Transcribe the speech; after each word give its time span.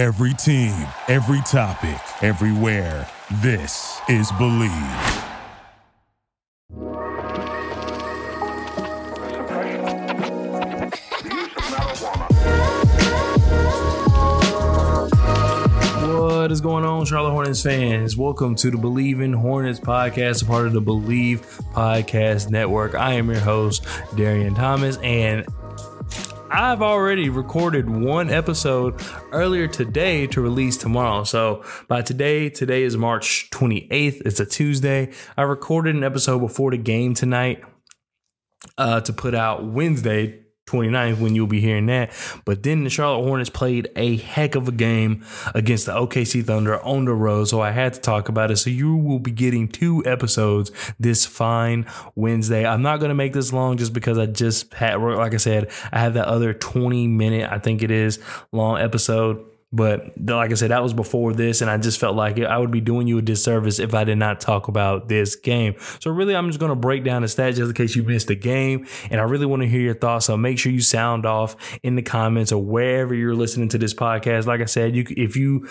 Every 0.00 0.32
team, 0.32 0.72
every 1.08 1.42
topic, 1.42 2.00
everywhere. 2.22 3.06
This 3.42 4.00
is 4.08 4.32
Bleav. 4.32 5.26
What 16.06 16.50
is 16.50 16.62
going 16.62 16.86
on, 16.86 17.04
Charlotte 17.04 17.32
Hornets 17.32 17.62
fans? 17.62 18.16
Welcome 18.16 18.54
to 18.54 18.70
the 18.70 18.78
Bleav 18.78 19.20
in 19.22 19.34
Hornets 19.34 19.80
podcast, 19.80 20.42
a 20.42 20.46
part 20.46 20.66
of 20.66 20.72
the 20.72 20.80
Bleav 20.80 21.40
Podcast 21.74 22.48
Network. 22.48 22.94
I 22.94 23.12
am 23.12 23.30
your 23.30 23.40
host, 23.40 23.84
Darian 24.16 24.54
Thomas, 24.54 24.96
and 25.02 25.44
I've 26.52 26.82
already 26.82 27.28
recorded 27.28 27.88
one 27.88 28.28
episode 28.28 29.00
earlier 29.30 29.68
today 29.68 30.26
to 30.28 30.40
release 30.40 30.76
tomorrow. 30.76 31.22
So 31.22 31.62
by 31.86 32.02
today, 32.02 32.50
today 32.50 32.82
is 32.82 32.96
March 32.96 33.48
28th. 33.50 34.22
It's 34.26 34.40
a 34.40 34.46
Tuesday. 34.46 35.12
I 35.36 35.42
recorded 35.42 35.94
an 35.94 36.02
episode 36.02 36.40
before 36.40 36.72
the 36.72 36.76
game 36.76 37.14
tonight 37.14 37.62
uh, 38.76 39.00
to 39.02 39.12
put 39.12 39.32
out 39.32 39.64
Wednesday, 39.64 40.40
29th 40.70 41.18
when 41.18 41.34
you'll 41.34 41.46
be 41.46 41.60
hearing 41.60 41.86
that. 41.86 42.10
But 42.44 42.62
then 42.62 42.84
the 42.84 42.90
Charlotte 42.90 43.24
Hornets 43.24 43.50
played 43.50 43.88
a 43.96 44.16
heck 44.16 44.54
of 44.54 44.68
a 44.68 44.72
game 44.72 45.24
against 45.54 45.86
the 45.86 45.92
OKC 45.92 46.44
Thunder 46.44 46.82
on 46.84 47.04
the 47.04 47.14
road. 47.14 47.48
So 47.48 47.60
I 47.60 47.70
had 47.70 47.94
to 47.94 48.00
talk 48.00 48.28
about 48.28 48.50
it. 48.50 48.56
So 48.56 48.70
you 48.70 48.96
will 48.96 49.18
be 49.18 49.30
getting 49.30 49.68
two 49.68 50.02
episodes 50.06 50.70
this 50.98 51.26
fine 51.26 51.86
Wednesday. 52.14 52.66
I'm 52.66 52.82
not 52.82 52.98
going 52.98 53.10
to 53.10 53.14
make 53.14 53.32
this 53.32 53.52
long 53.52 53.76
just 53.76 53.92
because 53.92 54.18
I 54.18 54.26
just 54.26 54.72
had, 54.74 54.96
like 54.96 55.34
I 55.34 55.38
said, 55.38 55.70
I 55.92 55.98
have 56.00 56.14
that 56.14 56.26
other 56.26 56.54
20 56.54 57.06
minute, 57.06 57.50
I 57.50 57.58
think 57.58 57.82
it 57.82 57.90
is, 57.90 58.18
long 58.52 58.78
episode 58.78 59.49
but 59.72 60.12
like 60.20 60.50
I 60.50 60.54
said, 60.54 60.72
that 60.72 60.82
was 60.82 60.92
before 60.92 61.32
this, 61.32 61.60
and 61.60 61.70
I 61.70 61.78
just 61.78 62.00
felt 62.00 62.16
like 62.16 62.40
I 62.40 62.58
would 62.58 62.72
be 62.72 62.80
doing 62.80 63.06
you 63.06 63.18
a 63.18 63.22
disservice 63.22 63.78
if 63.78 63.94
I 63.94 64.02
did 64.02 64.18
not 64.18 64.40
talk 64.40 64.66
about 64.66 65.08
this 65.08 65.36
game. 65.36 65.74
So 66.00 66.10
really, 66.10 66.34
I'm 66.34 66.48
just 66.48 66.58
going 66.58 66.70
to 66.70 66.76
break 66.76 67.04
down 67.04 67.22
the 67.22 67.28
stats 67.28 67.54
just 67.54 67.68
in 67.68 67.74
case 67.74 67.94
you 67.94 68.02
missed 68.02 68.26
the 68.26 68.34
game, 68.34 68.86
and 69.10 69.20
I 69.20 69.24
really 69.24 69.46
want 69.46 69.62
to 69.62 69.68
hear 69.68 69.80
your 69.80 69.94
thoughts. 69.94 70.26
So 70.26 70.36
make 70.36 70.58
sure 70.58 70.72
you 70.72 70.80
sound 70.80 71.24
off 71.24 71.56
in 71.84 71.94
the 71.94 72.02
comments 72.02 72.50
or 72.50 72.62
wherever 72.62 73.14
you're 73.14 73.36
listening 73.36 73.68
to 73.68 73.78
this 73.78 73.94
podcast. 73.94 74.46
Like 74.46 74.60
I 74.60 74.64
said, 74.64 74.96
you 74.96 75.04
if 75.10 75.36
you 75.36 75.68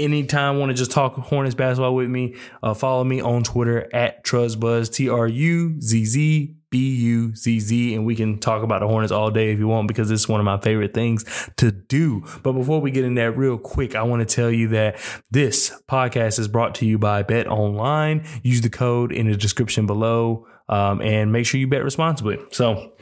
anytime 0.00 0.58
want 0.58 0.70
to 0.70 0.74
just 0.74 0.90
talk 0.90 1.14
Hornets 1.14 1.54
basketball 1.54 1.94
with 1.94 2.08
me, 2.08 2.36
uh, 2.62 2.74
follow 2.74 3.04
me 3.04 3.20
on 3.20 3.42
Twitter 3.42 3.88
at 3.94 4.24
Truzzbuzz, 4.24 4.92
T 4.92 5.08
R 5.08 5.28
U 5.28 5.80
Z 5.80 6.04
Z 6.04 6.56
B 6.70 6.94
U 6.96 7.34
Z 7.34 7.60
Z, 7.60 7.94
and 7.94 8.06
we 8.06 8.14
can 8.14 8.38
talk 8.38 8.62
about 8.62 8.80
the 8.80 8.86
Hornets 8.86 9.12
all 9.12 9.30
day 9.30 9.52
if 9.52 9.58
you 9.58 9.68
want 9.68 9.88
because 9.88 10.10
it's 10.10 10.28
one 10.28 10.40
of 10.40 10.44
my 10.44 10.58
favorite 10.58 10.94
things 10.94 11.24
to 11.56 11.72
do. 11.72 12.24
But 12.42 12.52
before 12.52 12.80
we 12.80 12.90
get 12.90 13.04
in 13.04 13.14
that 13.16 13.32
real 13.32 13.58
quick, 13.58 13.94
I 13.94 14.02
want 14.02 14.26
to 14.26 14.34
tell 14.34 14.50
you 14.50 14.68
that 14.68 14.96
this 15.30 15.72
podcast 15.88 16.38
is 16.38 16.48
brought 16.48 16.76
to 16.76 16.86
you 16.86 16.98
by 16.98 17.22
Bet 17.22 17.46
Online. 17.48 18.24
Use 18.42 18.60
the 18.60 18.70
code 18.70 19.12
in 19.12 19.30
the 19.30 19.36
description 19.36 19.86
below 19.86 20.46
um, 20.68 21.02
and 21.02 21.32
make 21.32 21.46
sure 21.46 21.58
you 21.60 21.66
bet 21.66 21.82
responsibly. 21.82 22.38
So, 22.52 22.92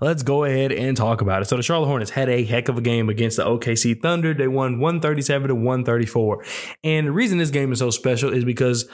Let's 0.00 0.22
go 0.22 0.44
ahead 0.44 0.72
and 0.72 0.96
talk 0.96 1.20
about 1.20 1.42
it. 1.42 1.46
So 1.46 1.56
the 1.56 1.62
Charlotte 1.62 1.86
Hornets 1.86 2.10
had 2.10 2.28
a 2.28 2.44
heck 2.44 2.68
of 2.68 2.78
a 2.78 2.82
game 2.82 3.08
against 3.08 3.36
the 3.36 3.44
OKC 3.44 4.00
Thunder. 4.00 4.34
They 4.34 4.48
won 4.48 4.80
137 4.80 5.48
to 5.48 5.54
134. 5.54 6.44
And 6.84 7.06
the 7.06 7.12
reason 7.12 7.38
this 7.38 7.50
game 7.50 7.72
is 7.72 7.78
so 7.78 7.90
special 7.90 8.32
is 8.32 8.44
because 8.44 8.88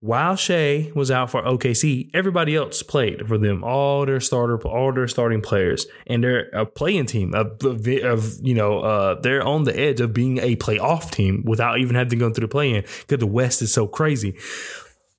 while 0.00 0.36
Shai 0.36 0.92
was 0.94 1.10
out 1.10 1.30
for 1.30 1.42
OKC, 1.42 2.10
everybody 2.14 2.54
else 2.54 2.82
played 2.82 3.26
for 3.26 3.36
them. 3.36 3.64
All 3.64 4.06
their 4.06 4.20
starter, 4.20 4.56
all 4.66 4.92
their 4.92 5.08
starting 5.08 5.40
players, 5.40 5.86
and 6.06 6.22
they're 6.22 6.48
a 6.50 6.64
playing 6.64 7.06
team 7.06 7.34
of 7.34 7.60
you 7.64 8.54
know 8.54 8.80
uh, 8.80 9.20
they're 9.20 9.42
on 9.42 9.64
the 9.64 9.78
edge 9.78 10.00
of 10.00 10.12
being 10.12 10.38
a 10.38 10.54
playoff 10.56 11.10
team 11.10 11.42
without 11.44 11.78
even 11.78 11.96
having 11.96 12.10
to 12.10 12.16
go 12.16 12.32
through 12.32 12.46
the 12.46 12.48
play-in 12.48 12.82
because 12.82 13.18
the 13.18 13.26
West 13.26 13.60
is 13.60 13.72
so 13.72 13.88
crazy. 13.88 14.36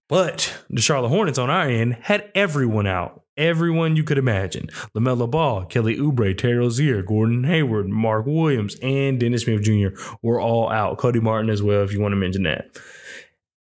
But 0.07 0.63
the 0.69 0.81
Charlotte 0.81 1.09
Hornets 1.09 1.37
on 1.37 1.49
our 1.49 1.67
end 1.67 1.97
had 2.01 2.31
everyone 2.33 2.87
out. 2.87 3.23
Everyone 3.39 3.95
you 3.95 4.03
could 4.03 4.17
imagine. 4.17 4.67
LaMelo 4.93 5.31
Ball, 5.31 5.65
Kelly 5.65 5.95
Oubre, 5.95 6.37
Terry 6.37 6.57
Rozier, 6.57 7.01
Gordon 7.01 7.45
Hayward, 7.45 7.87
Mark 7.87 8.25
Williams, 8.25 8.75
and 8.81 9.17
Dennis 9.17 9.43
Smith 9.43 9.63
Jr. 9.63 9.97
were 10.21 10.41
all 10.41 10.69
out. 10.69 10.97
Cody 10.97 11.21
Martin 11.21 11.49
as 11.49 11.63
well, 11.63 11.81
if 11.81 11.93
you 11.93 12.01
want 12.01 12.11
to 12.11 12.17
mention 12.17 12.43
that. 12.43 12.77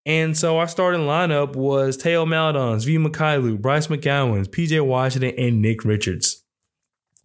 And 0.07 0.35
so 0.35 0.57
our 0.57 0.67
starting 0.67 1.01
lineup 1.01 1.55
was 1.55 1.95
Theo 1.97 2.25
Maledon, 2.25 2.79
Svi 2.79 2.97
Mykhailiuk, 2.97 3.61
Bryce 3.61 3.87
McGowens, 3.87 4.47
PJ 4.47 4.83
Washington, 4.83 5.33
and 5.37 5.61
Nick 5.61 5.85
Richards. 5.85 6.36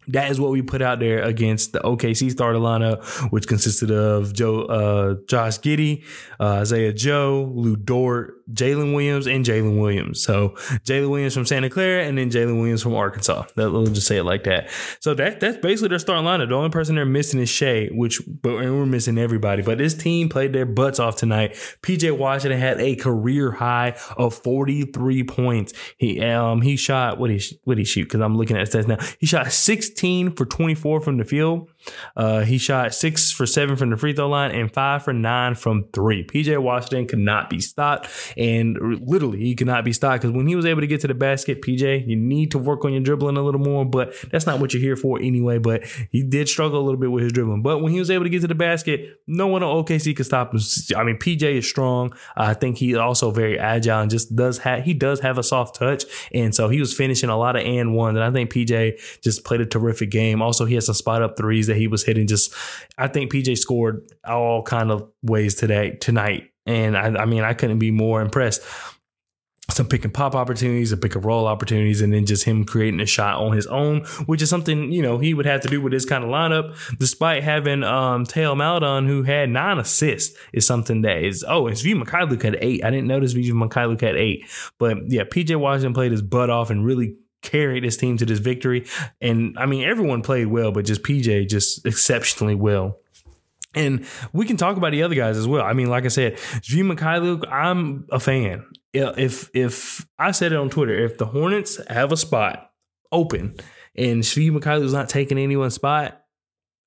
That 0.07 0.31
is 0.31 0.39
what 0.39 0.51
we 0.51 0.61
put 0.61 0.81
out 0.81 0.99
there 0.99 1.21
against 1.21 1.73
the 1.73 1.79
OKC 1.79 2.31
starter 2.31 2.59
lineup, 2.59 3.03
which 3.31 3.47
consisted 3.47 3.91
of 3.91 4.33
Joe, 4.33 4.61
uh, 4.63 5.15
Josh 5.27 5.59
Giddey, 5.59 6.03
uh, 6.39 6.61
Isaiah 6.61 6.93
Joe, 6.93 7.51
Lu 7.53 7.75
Dort, 7.75 8.43
Jalen 8.51 8.93
Williams, 8.93 9.27
and 9.27 9.45
Jaylin 9.45 9.79
Williams. 9.79 10.21
So 10.21 10.49
Jalen 10.85 11.09
Williams 11.09 11.33
from 11.33 11.45
Santa 11.45 11.69
Clara, 11.69 12.03
and 12.03 12.17
then 12.17 12.29
Jaylin 12.29 12.57
Williams 12.57 12.83
from 12.83 12.95
Arkansas. 12.95 13.45
That, 13.55 13.71
we'll 13.71 13.85
just 13.87 14.07
say 14.07 14.17
it 14.17 14.23
like 14.23 14.43
that. 14.43 14.69
So 14.99 15.13
that 15.13 15.39
that's 15.39 15.57
basically 15.57 15.89
their 15.89 15.99
starting 15.99 16.25
lineup. 16.25 16.49
The 16.49 16.55
only 16.55 16.69
person 16.69 16.95
they're 16.95 17.05
missing 17.05 17.39
is 17.39 17.49
Shai, 17.49 17.87
which 17.91 18.21
but 18.41 18.57
and 18.57 18.75
we're 18.75 18.85
missing 18.85 19.17
everybody. 19.17 19.61
But 19.61 19.77
this 19.77 19.93
team 19.93 20.29
played 20.29 20.53
their 20.53 20.65
butts 20.65 20.99
off 20.99 21.15
tonight. 21.15 21.53
PJ 21.81 22.17
Washington 22.17 22.59
had 22.59 22.79
a 22.79 22.95
career 22.95 23.51
high 23.51 23.97
of 24.17 24.33
43 24.35 25.23
points. 25.23 25.73
He 25.97 26.21
um 26.21 26.61
he 26.61 26.75
shot 26.75 27.17
what 27.17 27.29
he 27.29 27.41
what 27.63 27.77
he 27.77 27.85
shoot 27.85 28.03
because 28.03 28.21
I'm 28.21 28.37
looking 28.37 28.57
at 28.57 28.67
stats 28.67 28.87
now. 28.87 28.97
He 29.19 29.25
shot 29.25 29.51
16 29.93 30.31
for 30.31 30.45
24 30.45 31.01
from 31.01 31.17
the 31.17 31.23
field. 31.23 31.69
Uh, 32.15 32.41
he 32.41 32.57
shot 32.57 32.93
six 32.93 33.31
for 33.31 33.45
seven 33.45 33.75
from 33.75 33.89
the 33.89 33.97
free 33.97 34.13
throw 34.13 34.29
line 34.29 34.51
and 34.51 34.73
five 34.73 35.03
for 35.03 35.13
nine 35.13 35.55
from 35.55 35.85
three. 35.93 36.23
PJ 36.23 36.57
Washington 36.61 37.07
could 37.07 37.19
not 37.19 37.49
be 37.49 37.59
stopped, 37.59 38.09
and 38.37 38.77
literally 39.05 39.39
he 39.39 39.55
could 39.55 39.67
not 39.67 39.83
be 39.83 39.93
stopped 39.93 40.21
because 40.21 40.35
when 40.35 40.47
he 40.47 40.55
was 40.55 40.65
able 40.65 40.81
to 40.81 40.87
get 40.87 41.01
to 41.01 41.07
the 41.07 41.13
basket, 41.13 41.61
PJ, 41.61 42.07
you 42.07 42.15
need 42.15 42.51
to 42.51 42.57
work 42.57 42.85
on 42.85 42.93
your 42.93 43.01
dribbling 43.01 43.37
a 43.37 43.41
little 43.41 43.61
more, 43.61 43.85
but 43.85 44.13
that's 44.31 44.45
not 44.45 44.59
what 44.59 44.73
you're 44.73 44.81
here 44.81 44.95
for 44.95 45.19
anyway. 45.19 45.57
But 45.57 45.83
he 46.11 46.23
did 46.23 46.47
struggle 46.47 46.79
a 46.79 46.83
little 46.83 46.99
bit 46.99 47.11
with 47.11 47.23
his 47.23 47.33
dribbling, 47.33 47.61
but 47.61 47.79
when 47.79 47.91
he 47.91 47.99
was 47.99 48.09
able 48.09 48.23
to 48.23 48.29
get 48.29 48.41
to 48.41 48.47
the 48.47 48.55
basket, 48.55 49.21
no 49.27 49.47
one 49.47 49.63
on 49.63 49.83
OKC 49.83 50.15
could 50.15 50.25
stop 50.25 50.53
him. 50.53 50.59
I 50.95 51.03
mean, 51.03 51.17
PJ 51.17 51.57
is 51.57 51.67
strong. 51.67 52.13
I 52.35 52.53
think 52.53 52.77
he's 52.77 52.97
also 52.97 53.31
very 53.31 53.59
agile 53.59 54.01
and 54.01 54.11
just 54.11 54.35
does 54.35 54.59
have 54.59 54.83
he 54.83 54.93
does 54.93 55.19
have 55.21 55.37
a 55.37 55.43
soft 55.43 55.75
touch, 55.75 56.03
and 56.33 56.53
so 56.53 56.69
he 56.69 56.79
was 56.79 56.93
finishing 56.93 57.29
a 57.29 57.37
lot 57.37 57.55
of 57.55 57.63
and 57.65 57.93
one. 57.93 58.15
And 58.15 58.23
I 58.23 58.31
think 58.31 58.51
PJ 58.51 59.21
just 59.21 59.43
played 59.43 59.61
a 59.61 59.65
terrific 59.65 60.11
game. 60.11 60.41
Also, 60.41 60.65
he 60.65 60.75
had 60.75 60.83
some 60.83 60.95
spot 60.95 61.21
up 61.21 61.37
threes 61.37 61.69
that 61.73 61.79
he 61.79 61.87
was 61.87 62.03
hitting. 62.03 62.27
Just, 62.27 62.53
I 62.97 63.07
think 63.07 63.31
PJ 63.31 63.57
scored 63.57 64.07
all 64.25 64.63
kind 64.63 64.91
of 64.91 65.09
ways 65.21 65.55
today 65.55 65.97
tonight, 65.99 66.51
and 66.65 66.95
I, 66.97 67.23
I 67.23 67.25
mean, 67.25 67.43
I 67.43 67.53
couldn't 67.53 67.79
be 67.79 67.91
more 67.91 68.21
impressed. 68.21 68.61
Some 69.71 69.87
pick 69.87 70.03
and 70.03 70.13
pop 70.13 70.35
opportunities, 70.35 70.91
a 70.91 70.97
pick 70.97 71.15
and 71.15 71.23
roll 71.23 71.47
opportunities, 71.47 72.01
and 72.01 72.13
then 72.13 72.25
just 72.25 72.43
him 72.43 72.65
creating 72.65 72.99
a 72.99 73.05
shot 73.05 73.41
on 73.41 73.53
his 73.53 73.65
own, 73.67 74.01
which 74.25 74.41
is 74.41 74.49
something 74.49 74.91
you 74.91 75.01
know 75.01 75.19
he 75.19 75.33
would 75.33 75.45
have 75.45 75.61
to 75.61 75.69
do 75.69 75.79
with 75.79 75.93
this 75.93 76.03
kind 76.03 76.21
of 76.21 76.29
lineup. 76.29 76.75
Despite 76.99 77.43
having 77.43 77.81
um 77.81 78.25
Theo 78.25 78.55
Maledon, 78.55 79.07
who 79.07 79.23
had 79.23 79.49
nine 79.49 79.79
assists, 79.79 80.37
is 80.51 80.67
something 80.67 81.01
that 81.03 81.23
is 81.23 81.45
oh, 81.47 81.67
and 81.67 81.77
Svi 81.77 81.95
Mykhailiuk 81.95 82.43
had 82.43 82.57
eight. 82.59 82.83
I 82.83 82.89
didn't 82.89 83.07
notice 83.07 83.33
Svi 83.33 83.51
Mykhailiuk 83.51 84.01
had 84.01 84.17
eight, 84.17 84.45
but 84.79 84.97
yeah, 85.09 85.23
PJ 85.23 85.55
Washington 85.55 85.93
played 85.93 86.11
his 86.11 86.21
butt 86.21 86.49
off 86.49 86.69
and 86.69 86.85
really 86.85 87.15
carried 87.43 87.83
his 87.83 87.97
team 87.97 88.17
to 88.17 88.25
this 88.25 88.39
victory. 88.39 88.87
And 89.21 89.55
I 89.59 89.67
mean, 89.67 89.83
everyone 89.83 90.23
played 90.23 90.47
well, 90.47 90.71
but 90.71 90.85
just 90.85 91.03
PJ 91.03 91.47
just 91.47 91.85
exceptionally 91.85 92.55
well. 92.55 92.97
And 93.75 94.05
we 94.33 94.45
can 94.45 94.57
talk 94.57 94.77
about 94.77 94.91
the 94.91 95.03
other 95.03 95.15
guys 95.15 95.37
as 95.37 95.47
well. 95.47 95.63
I 95.63 95.73
mean, 95.73 95.89
like 95.89 96.05
I 96.05 96.09
said, 96.09 96.35
Svi 96.35 96.83
Mykhailiuk, 96.83 97.51
I'm 97.51 98.07
a 98.11 98.19
fan. 98.19 98.65
If 98.93 99.49
if 99.55 100.05
I 100.19 100.31
said 100.31 100.51
it 100.51 100.57
on 100.57 100.69
Twitter, 100.69 100.93
if 100.93 101.17
the 101.17 101.25
Hornets 101.25 101.79
have 101.87 102.11
a 102.11 102.17
spot 102.17 102.71
open 103.11 103.55
and 103.95 104.21
Svi 104.21 104.51
Mykhailiuk's 104.51 104.93
not 104.93 105.09
taking 105.09 105.39
anyone's 105.39 105.73
spot, 105.73 106.22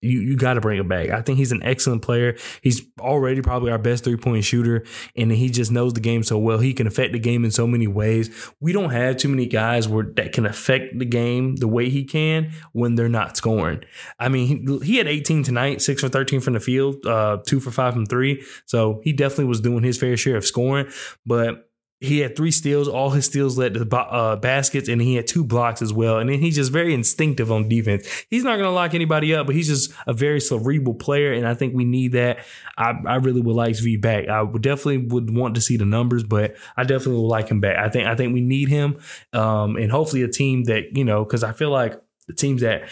you 0.00 0.20
you 0.20 0.36
got 0.36 0.54
to 0.54 0.60
bring 0.60 0.78
him 0.78 0.88
back. 0.88 1.10
I 1.10 1.22
think 1.22 1.38
he's 1.38 1.52
an 1.52 1.62
excellent 1.62 2.02
player. 2.02 2.36
He's 2.62 2.82
already 3.00 3.42
probably 3.42 3.70
our 3.70 3.78
best 3.78 4.04
three 4.04 4.16
point 4.16 4.44
shooter, 4.44 4.84
and 5.16 5.30
he 5.32 5.48
just 5.48 5.70
knows 5.70 5.94
the 5.94 6.00
game 6.00 6.22
so 6.22 6.38
well. 6.38 6.58
He 6.58 6.74
can 6.74 6.86
affect 6.86 7.12
the 7.12 7.18
game 7.18 7.44
in 7.44 7.50
so 7.50 7.66
many 7.66 7.86
ways. 7.86 8.30
We 8.60 8.72
don't 8.72 8.90
have 8.90 9.16
too 9.16 9.28
many 9.28 9.46
guys 9.46 9.88
where 9.88 10.04
that 10.16 10.32
can 10.32 10.46
affect 10.46 10.98
the 10.98 11.04
game 11.04 11.56
the 11.56 11.68
way 11.68 11.88
he 11.88 12.04
can 12.04 12.52
when 12.72 12.94
they're 12.94 13.08
not 13.08 13.36
scoring. 13.36 13.82
I 14.18 14.28
mean, 14.28 14.66
he, 14.66 14.78
he 14.84 14.96
had 14.96 15.08
18 15.08 15.42
tonight, 15.42 15.82
six 15.82 16.02
for 16.02 16.08
13 16.08 16.40
from 16.40 16.54
the 16.54 16.60
field, 16.60 17.04
uh, 17.06 17.38
two 17.46 17.60
for 17.60 17.70
five 17.70 17.94
from 17.94 18.06
three. 18.06 18.44
So 18.66 19.00
he 19.02 19.12
definitely 19.12 19.46
was 19.46 19.60
doing 19.60 19.82
his 19.82 19.98
fair 19.98 20.16
share 20.16 20.36
of 20.36 20.44
scoring, 20.44 20.88
but 21.24 21.65
he 22.00 22.18
had 22.18 22.36
three 22.36 22.50
steals. 22.50 22.88
All 22.88 23.10
his 23.10 23.24
steals 23.24 23.56
led 23.56 23.74
to 23.74 23.96
uh, 23.96 24.36
baskets, 24.36 24.88
and 24.88 25.00
he 25.00 25.14
had 25.14 25.26
two 25.26 25.44
blocks 25.44 25.80
as 25.80 25.92
well. 25.92 26.18
And 26.18 26.28
then 26.28 26.40
he's 26.40 26.56
just 26.56 26.70
very 26.70 26.92
instinctive 26.92 27.50
on 27.50 27.68
defense. 27.68 28.06
He's 28.28 28.44
not 28.44 28.56
going 28.56 28.68
to 28.68 28.70
lock 28.70 28.94
anybody 28.94 29.34
up, 29.34 29.46
but 29.46 29.54
he's 29.54 29.68
just 29.68 29.92
a 30.06 30.12
very 30.12 30.40
cerebral 30.40 30.94
player, 30.94 31.32
and 31.32 31.46
I 31.46 31.54
think 31.54 31.74
we 31.74 31.84
need 31.84 32.12
that. 32.12 32.40
I, 32.76 32.92
I 33.06 33.16
really 33.16 33.40
would 33.40 33.56
like 33.56 33.76
Svi 33.76 34.00
back. 34.00 34.28
I 34.28 34.42
would 34.42 34.62
definitely 34.62 34.98
would 34.98 35.34
want 35.34 35.54
to 35.54 35.60
see 35.60 35.78
the 35.78 35.86
numbers, 35.86 36.22
but 36.22 36.56
I 36.76 36.84
definitely 36.84 37.22
would 37.22 37.28
like 37.28 37.48
him 37.48 37.60
back. 37.60 37.78
I 37.78 37.88
think 37.88 38.06
I 38.06 38.14
think 38.14 38.34
we 38.34 38.42
need 38.42 38.68
him, 38.68 38.98
um, 39.32 39.76
and 39.76 39.90
hopefully 39.90 40.22
a 40.22 40.28
team 40.28 40.64
that 40.64 40.96
you 40.96 41.04
know, 41.04 41.24
because 41.24 41.42
I 41.42 41.52
feel 41.52 41.70
like 41.70 41.98
the 42.26 42.34
teams 42.34 42.60
that 42.60 42.88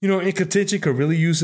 you 0.00 0.08
know 0.08 0.20
in 0.20 0.32
contention 0.32 0.80
could 0.80 0.96
really 0.96 1.16
use 1.16 1.42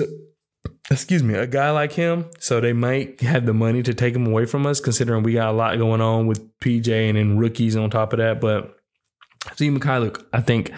excuse 0.90 1.22
me, 1.22 1.34
a 1.34 1.46
guy 1.46 1.70
like 1.70 1.92
him. 1.92 2.26
So 2.38 2.60
they 2.60 2.72
might 2.72 3.20
have 3.20 3.46
the 3.46 3.54
money 3.54 3.82
to 3.82 3.94
take 3.94 4.14
him 4.14 4.26
away 4.26 4.46
from 4.46 4.66
us, 4.66 4.80
considering 4.80 5.22
we 5.22 5.34
got 5.34 5.50
a 5.50 5.56
lot 5.56 5.76
going 5.78 6.00
on 6.00 6.26
with 6.26 6.58
PJ 6.60 6.88
and 7.08 7.18
then 7.18 7.38
rookies 7.38 7.76
on 7.76 7.90
top 7.90 8.12
of 8.12 8.18
that. 8.18 8.40
But 8.40 8.76
Svi 9.46 9.76
Mykhailiuk, 9.76 10.24
I 10.32 10.40
think 10.40 10.72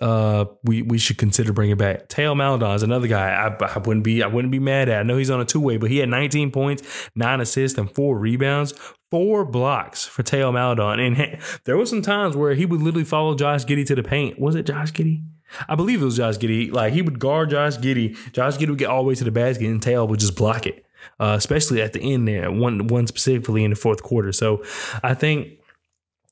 uh, 0.00 0.44
we 0.62 0.82
we 0.82 0.98
should 0.98 1.18
consider 1.18 1.52
bringing 1.52 1.76
back. 1.76 2.08
Theo 2.08 2.34
Maledon 2.34 2.74
is 2.74 2.82
another 2.82 3.08
guy 3.08 3.30
I, 3.30 3.64
I 3.64 3.78
wouldn't 3.78 4.04
be 4.04 4.22
I 4.22 4.26
wouldn't 4.26 4.52
be 4.52 4.58
mad 4.58 4.88
at. 4.88 5.00
I 5.00 5.02
know 5.02 5.16
he's 5.16 5.30
on 5.30 5.40
a 5.40 5.44
two 5.44 5.60
way, 5.60 5.76
but 5.76 5.90
he 5.90 5.98
had 5.98 6.08
19 6.08 6.50
points, 6.50 7.10
nine 7.14 7.40
assists, 7.40 7.78
and 7.78 7.92
four 7.94 8.18
rebounds, 8.18 8.74
four 9.10 9.44
blocks 9.44 10.04
for 10.04 10.22
Theo 10.22 10.52
Maledon. 10.52 11.00
And 11.00 11.38
there 11.64 11.76
was 11.76 11.90
some 11.90 12.02
times 12.02 12.36
where 12.36 12.54
he 12.54 12.66
would 12.66 12.82
literally 12.82 13.04
follow 13.04 13.34
Josh 13.34 13.64
Giddey 13.64 13.86
to 13.86 13.94
the 13.94 14.02
paint. 14.02 14.38
Was 14.38 14.54
it 14.54 14.66
Josh 14.66 14.92
Giddey? 14.92 15.22
I 15.68 15.74
believe 15.74 16.02
it 16.02 16.04
was 16.04 16.16
Josh 16.16 16.38
Giddey. 16.38 16.72
Like 16.72 16.92
he 16.92 17.02
would 17.02 17.18
guard 17.18 17.50
Josh 17.50 17.76
Giddey. 17.78 18.16
Josh 18.32 18.56
Giddey 18.56 18.70
would 18.70 18.78
get 18.78 18.88
all 18.88 19.02
the 19.02 19.08
way 19.08 19.14
to 19.14 19.24
the 19.24 19.30
basket, 19.30 19.66
and 19.66 19.82
Theo 19.82 20.04
would 20.04 20.20
just 20.20 20.36
block 20.36 20.66
it. 20.66 20.84
Uh, 21.20 21.34
especially 21.38 21.80
at 21.80 21.92
the 21.92 22.00
end 22.00 22.26
there, 22.26 22.50
one 22.50 22.88
one 22.88 23.06
specifically 23.06 23.64
in 23.64 23.70
the 23.70 23.76
fourth 23.76 24.02
quarter. 24.02 24.32
So 24.32 24.64
I 25.02 25.14
think 25.14 25.58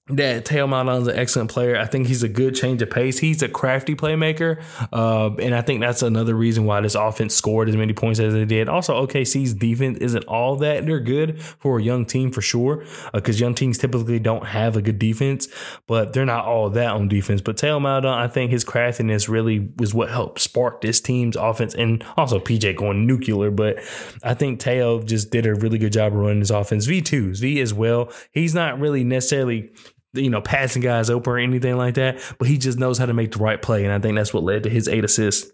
that 0.08 0.46
Theo 0.46 0.66
is 1.00 1.08
an 1.08 1.16
excellent 1.16 1.50
player. 1.50 1.78
I 1.78 1.86
think 1.86 2.08
he's 2.08 2.22
a 2.22 2.28
good 2.28 2.54
change 2.54 2.82
of 2.82 2.90
pace. 2.90 3.18
He's 3.18 3.42
a 3.42 3.48
crafty 3.48 3.94
playmaker. 3.94 4.62
Uh, 4.92 5.34
and 5.36 5.54
I 5.54 5.62
think 5.62 5.80
that's 5.80 6.02
another 6.02 6.34
reason 6.34 6.66
why 6.66 6.82
this 6.82 6.94
offense 6.94 7.34
scored 7.34 7.70
as 7.70 7.76
many 7.76 7.94
points 7.94 8.20
as 8.20 8.34
they 8.34 8.44
did. 8.44 8.68
Also, 8.68 9.06
OKC's 9.06 9.54
defense 9.54 9.96
isn't 9.98 10.24
all 10.24 10.56
that. 10.56 10.84
They're 10.84 11.00
good 11.00 11.42
for 11.42 11.78
a 11.78 11.82
young 11.82 12.04
team 12.04 12.30
for 12.30 12.42
sure, 12.42 12.84
because 13.14 13.40
uh, 13.40 13.46
young 13.46 13.54
teams 13.54 13.78
typically 13.78 14.18
don't 14.18 14.44
have 14.44 14.76
a 14.76 14.82
good 14.82 14.98
defense, 14.98 15.48
but 15.86 16.12
they're 16.12 16.26
not 16.26 16.44
all 16.44 16.68
that 16.68 16.90
on 16.90 17.08
defense. 17.08 17.40
But 17.40 17.58
Theo 17.58 17.80
Maledon, 17.80 18.10
I 18.10 18.28
think 18.28 18.50
his 18.50 18.62
craftiness 18.62 19.26
really 19.30 19.70
was 19.78 19.94
what 19.94 20.10
helped 20.10 20.38
spark 20.38 20.82
this 20.82 21.00
team's 21.00 21.34
offense 21.34 21.74
and 21.74 22.04
also 22.18 22.38
PJ 22.38 22.76
going 22.76 23.06
nuclear. 23.06 23.50
But 23.50 23.78
I 24.22 24.34
think 24.34 24.60
Theo 24.60 25.00
just 25.00 25.30
did 25.30 25.46
a 25.46 25.54
really 25.54 25.78
good 25.78 25.94
job 25.94 26.12
of 26.12 26.18
running 26.18 26.40
his 26.40 26.50
offense. 26.50 26.86
V2s, 26.86 27.40
V 27.40 27.58
as 27.62 27.72
well. 27.72 28.12
He's 28.32 28.54
not 28.54 28.78
really 28.78 29.02
necessarily 29.02 29.72
you 30.14 30.30
know, 30.30 30.40
passing 30.40 30.82
guys 30.82 31.10
open 31.10 31.32
or 31.32 31.38
anything 31.38 31.76
like 31.76 31.94
that, 31.94 32.20
but 32.38 32.48
he 32.48 32.58
just 32.58 32.78
knows 32.78 32.98
how 32.98 33.06
to 33.06 33.14
make 33.14 33.32
the 33.32 33.38
right 33.38 33.60
play. 33.60 33.84
And 33.84 33.92
I 33.92 33.98
think 33.98 34.16
that's 34.16 34.32
what 34.32 34.42
led 34.42 34.62
to 34.64 34.70
his 34.70 34.88
eight 34.88 35.04
assists. 35.04 35.50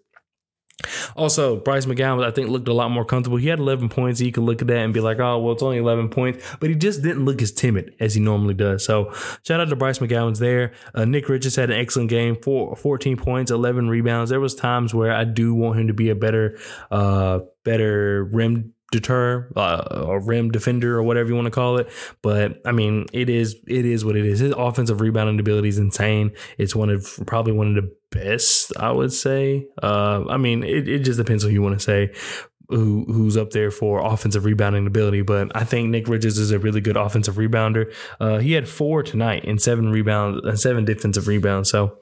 Also, 1.16 1.56
Bryce 1.56 1.86
McGowens, 1.86 2.24
I 2.24 2.30
think, 2.30 2.48
looked 2.48 2.68
a 2.68 2.72
lot 2.72 2.90
more 2.90 3.04
comfortable. 3.04 3.38
He 3.38 3.48
had 3.48 3.58
11 3.58 3.88
points. 3.88 4.20
You 4.20 4.32
could 4.32 4.44
look 4.44 4.62
at 4.62 4.68
that 4.68 4.78
and 4.78 4.94
be 4.94 5.00
like, 5.00 5.18
oh, 5.18 5.38
well, 5.38 5.52
it's 5.52 5.62
only 5.62 5.78
11 5.78 6.08
points. 6.08 6.44
But 6.58 6.70
he 6.70 6.76
just 6.76 7.02
didn't 7.02 7.24
look 7.24 7.42
as 7.42 7.52
timid 7.52 7.94
as 8.00 8.14
he 8.14 8.20
normally 8.20 8.54
does. 8.54 8.84
So, 8.84 9.12
shout 9.42 9.60
out 9.60 9.68
to 9.68 9.76
Bryce 9.76 9.98
McGowens 9.98 10.38
there. 10.38 10.72
Uh, 10.94 11.04
Nick 11.04 11.28
Richards 11.28 11.56
had 11.56 11.70
an 11.70 11.78
excellent 11.78 12.10
game, 12.10 12.36
four, 12.36 12.76
14 12.76 13.16
points, 13.16 13.50
11 13.50 13.88
rebounds. 13.88 14.30
There 14.30 14.40
was 14.40 14.54
times 14.54 14.94
where 14.94 15.12
I 15.12 15.24
do 15.24 15.54
want 15.54 15.78
him 15.78 15.88
to 15.88 15.94
be 15.94 16.10
a 16.10 16.14
better, 16.14 16.58
uh, 16.90 17.40
better 17.64 18.24
rim 18.24 18.74
deter 18.90 19.50
uh, 19.56 20.04
or 20.06 20.20
rim 20.20 20.50
defender 20.50 20.96
or 20.96 21.02
whatever 21.02 21.28
you 21.28 21.34
want 21.34 21.46
to 21.46 21.50
call 21.50 21.78
it 21.78 21.88
but 22.22 22.60
i 22.64 22.72
mean 22.72 23.06
it 23.12 23.28
is 23.28 23.56
it 23.66 23.86
is 23.86 24.04
what 24.04 24.16
it 24.16 24.26
is 24.26 24.40
his 24.40 24.52
offensive 24.56 25.00
rebounding 25.00 25.38
ability 25.38 25.68
is 25.68 25.78
insane 25.78 26.32
it's 26.58 26.74
one 26.74 26.90
of 26.90 27.18
probably 27.26 27.52
one 27.52 27.68
of 27.68 27.74
the 27.74 27.96
best 28.10 28.72
i 28.78 28.90
would 28.90 29.12
say 29.12 29.66
uh, 29.82 30.24
i 30.28 30.36
mean 30.36 30.64
it, 30.64 30.88
it 30.88 30.98
just 31.00 31.18
depends 31.18 31.44
who 31.44 31.50
you 31.50 31.62
want 31.62 31.78
to 31.78 31.84
say 31.84 32.12
who 32.70 33.04
who's 33.08 33.36
up 33.36 33.50
there 33.50 33.70
for 33.70 34.00
offensive 34.00 34.44
rebounding 34.44 34.86
ability. 34.86 35.22
But 35.22 35.54
I 35.54 35.64
think 35.64 35.90
Nick 35.90 36.08
Richards 36.08 36.38
is 36.38 36.50
a 36.50 36.58
really 36.58 36.80
good 36.80 36.96
offensive 36.96 37.34
rebounder. 37.34 37.92
Uh, 38.20 38.38
he 38.38 38.52
had 38.52 38.68
four 38.68 39.02
tonight 39.02 39.44
and 39.44 39.60
seven 39.60 39.90
rebounds 39.90 40.40
and 40.44 40.58
seven 40.58 40.84
defensive 40.84 41.26
rebounds. 41.26 41.70
So 41.70 41.98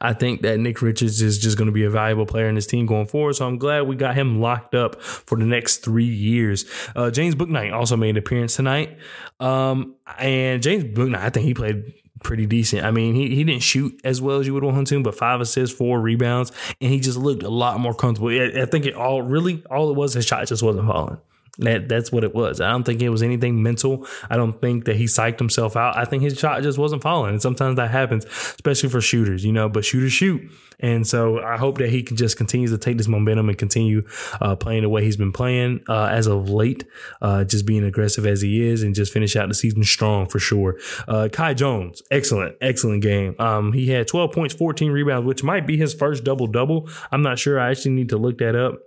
I 0.00 0.12
think 0.12 0.42
that 0.42 0.58
Nick 0.58 0.82
Richards 0.82 1.22
is 1.22 1.38
just 1.38 1.56
going 1.56 1.66
to 1.66 1.72
be 1.72 1.84
a 1.84 1.90
valuable 1.90 2.26
player 2.26 2.48
in 2.48 2.54
this 2.54 2.66
team 2.66 2.86
going 2.86 3.06
forward. 3.06 3.34
So 3.34 3.46
I'm 3.46 3.58
glad 3.58 3.82
we 3.82 3.96
got 3.96 4.14
him 4.14 4.40
locked 4.40 4.74
up 4.74 5.00
for 5.02 5.38
the 5.38 5.46
next 5.46 5.78
three 5.78 6.04
years. 6.04 6.64
Uh, 6.94 7.10
James 7.10 7.34
Bouknight 7.34 7.72
also 7.72 7.96
made 7.96 8.10
an 8.10 8.16
appearance 8.18 8.56
tonight. 8.56 8.98
Um, 9.40 9.96
and 10.18 10.62
James 10.62 10.84
Bouknight, 10.84 11.20
I 11.20 11.30
think 11.30 11.46
he 11.46 11.54
played 11.54 11.94
pretty 12.22 12.46
decent. 12.46 12.84
I 12.84 12.90
mean, 12.90 13.14
he, 13.14 13.34
he 13.34 13.44
didn't 13.44 13.62
shoot 13.62 14.00
as 14.04 14.20
well 14.20 14.38
as 14.38 14.46
you 14.46 14.54
would 14.54 14.64
want 14.64 14.78
him 14.78 14.84
to, 14.84 15.02
but 15.02 15.14
five 15.14 15.40
assists, 15.40 15.76
four 15.76 16.00
rebounds, 16.00 16.52
and 16.80 16.90
he 16.90 17.00
just 17.00 17.18
looked 17.18 17.42
a 17.42 17.48
lot 17.48 17.80
more 17.80 17.94
comfortable. 17.94 18.30
I, 18.30 18.62
I 18.62 18.66
think 18.66 18.86
it 18.86 18.94
all 18.94 19.22
really 19.22 19.64
all 19.70 19.90
it 19.90 19.96
was 19.96 20.14
his 20.14 20.24
shot 20.24 20.46
just 20.46 20.62
wasn't 20.62 20.86
falling. 20.86 21.18
That 21.58 21.86
that's 21.86 22.10
what 22.10 22.24
it 22.24 22.34
was. 22.34 22.62
I 22.62 22.70
don't 22.70 22.82
think 22.82 23.02
it 23.02 23.10
was 23.10 23.22
anything 23.22 23.62
mental. 23.62 24.06
I 24.30 24.36
don't 24.36 24.58
think 24.58 24.86
that 24.86 24.96
he 24.96 25.04
psyched 25.04 25.38
himself 25.38 25.76
out. 25.76 25.98
I 25.98 26.06
think 26.06 26.22
his 26.22 26.38
shot 26.38 26.62
just 26.62 26.78
wasn't 26.78 27.02
falling. 27.02 27.32
And 27.32 27.42
sometimes 27.42 27.76
that 27.76 27.90
happens, 27.90 28.24
especially 28.24 28.88
for 28.88 29.02
shooters, 29.02 29.44
you 29.44 29.52
know, 29.52 29.68
but 29.68 29.84
shooters 29.84 30.14
shoot. 30.14 30.50
And 30.80 31.06
so 31.06 31.40
I 31.40 31.58
hope 31.58 31.76
that 31.78 31.90
he 31.90 32.02
can 32.02 32.16
just 32.16 32.38
continue 32.38 32.68
to 32.68 32.78
take 32.78 32.96
this 32.96 33.06
momentum 33.06 33.50
and 33.50 33.58
continue 33.58 34.06
uh, 34.40 34.56
playing 34.56 34.82
the 34.82 34.88
way 34.88 35.04
he's 35.04 35.18
been 35.18 35.30
playing 35.30 35.84
uh, 35.88 36.06
as 36.06 36.26
of 36.26 36.48
late, 36.48 36.84
uh, 37.20 37.44
just 37.44 37.66
being 37.66 37.84
aggressive 37.84 38.26
as 38.26 38.40
he 38.40 38.66
is 38.66 38.82
and 38.82 38.94
just 38.94 39.12
finish 39.12 39.36
out 39.36 39.48
the 39.48 39.54
season 39.54 39.84
strong 39.84 40.26
for 40.26 40.38
sure. 40.38 40.78
Uh, 41.06 41.28
Kai 41.30 41.52
Jones, 41.52 42.02
excellent, 42.10 42.56
excellent 42.62 43.02
game. 43.02 43.36
Um, 43.38 43.74
he 43.74 43.90
had 43.90 44.08
12 44.08 44.32
points, 44.32 44.54
14 44.54 44.90
rebounds, 44.90 45.26
which 45.26 45.44
might 45.44 45.66
be 45.66 45.76
his 45.76 45.92
first 45.92 46.24
double 46.24 46.46
double. 46.46 46.88
I'm 47.12 47.22
not 47.22 47.38
sure. 47.38 47.60
I 47.60 47.70
actually 47.70 47.92
need 47.92 48.08
to 48.08 48.16
look 48.16 48.38
that 48.38 48.56
up. 48.56 48.80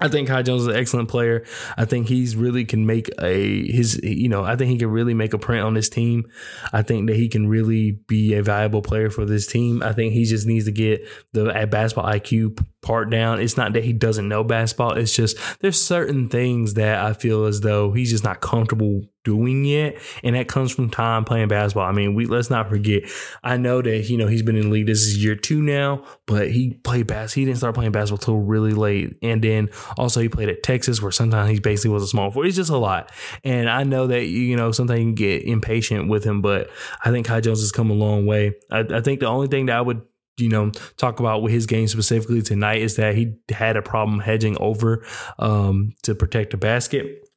I 0.00 0.08
think 0.08 0.28
Kai 0.28 0.42
Jones 0.42 0.62
is 0.62 0.68
an 0.68 0.76
excellent 0.76 1.08
player. 1.08 1.44
I 1.76 1.84
think 1.84 2.08
he's 2.08 2.36
really 2.36 2.64
can 2.64 2.86
make 2.86 3.10
a 3.20 3.70
his 3.70 4.00
you 4.02 4.28
know 4.28 4.44
I 4.44 4.56
think 4.56 4.70
he 4.70 4.78
can 4.78 4.90
really 4.90 5.14
make 5.14 5.32
a 5.32 5.38
print 5.38 5.64
on 5.64 5.74
this 5.74 5.88
team. 5.88 6.26
I 6.72 6.82
think 6.82 7.08
that 7.08 7.16
he 7.16 7.28
can 7.28 7.48
really 7.48 7.92
be 8.06 8.34
a 8.34 8.42
valuable 8.42 8.82
player 8.82 9.10
for 9.10 9.24
this 9.24 9.46
team. 9.46 9.82
I 9.82 9.92
think 9.92 10.12
he 10.12 10.24
just 10.24 10.46
needs 10.46 10.66
to 10.66 10.72
get 10.72 11.06
the 11.32 11.46
at 11.46 11.70
basketball 11.70 12.10
IQ 12.10 12.64
part 12.82 13.10
down. 13.10 13.40
It's 13.40 13.56
not 13.56 13.72
that 13.72 13.84
he 13.84 13.92
doesn't 13.92 14.28
know 14.28 14.44
basketball. 14.44 14.92
It's 14.92 15.14
just 15.14 15.36
there's 15.60 15.82
certain 15.82 16.28
things 16.28 16.74
that 16.74 17.04
I 17.04 17.12
feel 17.12 17.44
as 17.46 17.60
though 17.60 17.92
he's 17.92 18.10
just 18.10 18.24
not 18.24 18.40
comfortable 18.40 19.02
doing 19.24 19.64
yet, 19.64 19.98
and 20.22 20.36
that 20.36 20.48
comes 20.48 20.72
from 20.72 20.88
time 20.88 21.24
playing 21.24 21.48
basketball. 21.48 21.86
I 21.86 21.92
mean, 21.92 22.14
we 22.14 22.26
let's 22.26 22.50
not 22.50 22.68
forget. 22.68 23.02
I 23.42 23.56
know 23.56 23.82
that 23.82 24.08
you 24.08 24.16
know 24.16 24.26
he's 24.26 24.42
been 24.42 24.56
in 24.56 24.62
the 24.62 24.68
league. 24.70 24.86
This 24.86 25.02
is 25.02 25.22
year 25.22 25.34
two 25.34 25.60
now, 25.60 26.04
but 26.26 26.50
he 26.50 26.74
played 26.84 27.06
basketball. 27.08 27.40
He 27.40 27.44
didn't 27.46 27.58
start 27.58 27.74
playing 27.74 27.92
basketball 27.92 28.24
till 28.24 28.38
really 28.38 28.72
late, 28.72 29.16
and 29.22 29.42
then 29.42 29.70
also 29.96 30.20
he 30.20 30.28
played 30.28 30.48
at 30.48 30.62
Texas, 30.62 31.02
where 31.02 31.12
sometimes 31.12 31.50
he 31.50 31.60
basically 31.60 31.90
was 31.90 32.04
a 32.04 32.08
small 32.08 32.30
forward. 32.30 32.46
It's 32.46 32.56
just 32.56 32.70
a 32.70 32.76
lot, 32.76 33.10
and 33.44 33.68
I 33.68 33.82
know 33.82 34.06
that 34.06 34.26
you 34.26 34.56
know 34.56 34.70
sometimes 34.70 35.00
you 35.00 35.06
can 35.06 35.14
get 35.14 35.42
impatient 35.42 36.08
with 36.08 36.24
him, 36.24 36.40
but 36.40 36.70
I 37.04 37.10
think 37.10 37.26
Kai 37.26 37.40
Jones 37.40 37.60
has 37.60 37.72
come 37.72 37.90
a 37.90 37.94
long 37.94 38.24
way. 38.24 38.54
I, 38.70 38.80
I 38.80 39.00
think 39.00 39.20
the 39.20 39.26
only 39.26 39.48
thing 39.48 39.66
that 39.66 39.76
I 39.76 39.80
would 39.80 40.02
you 40.38 40.48
know, 40.48 40.70
talk 40.96 41.20
about 41.20 41.42
with 41.42 41.52
his 41.52 41.66
game 41.66 41.88
specifically 41.88 42.42
tonight 42.42 42.82
is 42.82 42.96
that 42.96 43.14
he 43.14 43.34
had 43.48 43.76
a 43.76 43.82
problem 43.82 44.20
hedging 44.20 44.56
over 44.60 45.04
um, 45.38 45.94
to 46.02 46.14
protect 46.14 46.50
the 46.50 46.56
basket 46.56 47.28